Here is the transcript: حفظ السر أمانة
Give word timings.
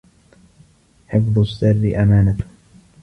حفظ 1.07 1.37
السر 1.39 1.93
أمانة 1.95 2.37